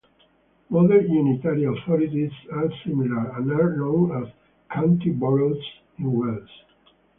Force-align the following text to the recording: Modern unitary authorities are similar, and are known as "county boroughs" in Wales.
Modern 0.71 1.11
unitary 1.11 1.63
authorities 1.65 2.31
are 2.51 2.71
similar, 2.83 3.35
and 3.37 3.51
are 3.51 3.77
known 3.77 4.23
as 4.23 4.33
"county 4.73 5.11
boroughs" 5.11 5.63
in 5.99 6.11
Wales. 6.11 6.49